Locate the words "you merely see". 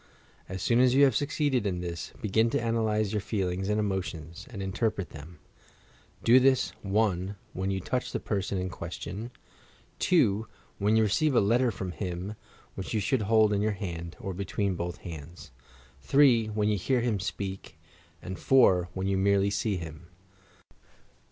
19.05-19.77